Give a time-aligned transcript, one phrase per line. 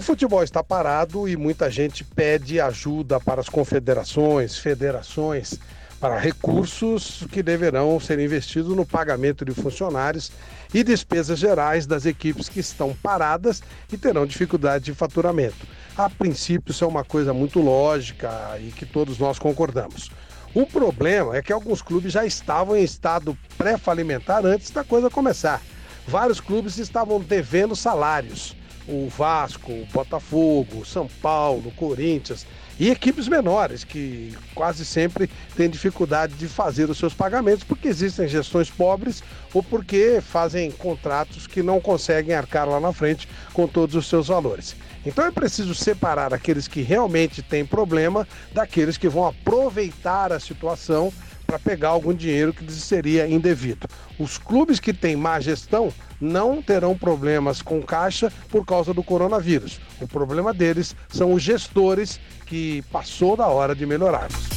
[0.00, 5.58] futebol está parado e muita gente pede ajuda para as confederações, federações,
[6.00, 10.32] para recursos que deverão ser investidos no pagamento de funcionários
[10.72, 15.66] e despesas gerais das equipes que estão paradas e terão dificuldade de faturamento.
[15.94, 18.30] A princípio, isso é uma coisa muito lógica
[18.60, 20.10] e que todos nós concordamos.
[20.54, 25.60] O problema é que alguns clubes já estavam em estado pré-falimentar antes da coisa começar.
[26.08, 28.56] Vários clubes estavam devendo salários
[28.88, 32.46] o Vasco, o Botafogo, São Paulo, Corinthians
[32.80, 38.26] e equipes menores que quase sempre têm dificuldade de fazer os seus pagamentos porque existem
[38.26, 39.22] gestões pobres
[39.52, 44.28] ou porque fazem contratos que não conseguem arcar lá na frente com todos os seus
[44.28, 44.74] valores.
[45.04, 51.12] Então é preciso separar aqueles que realmente têm problema daqueles que vão aproveitar a situação
[51.52, 53.86] para pegar algum dinheiro que seria indevido.
[54.18, 59.78] Os clubes que têm má gestão não terão problemas com caixa por causa do coronavírus.
[60.00, 64.51] O problema deles são os gestores que passou da hora de melhorarmos.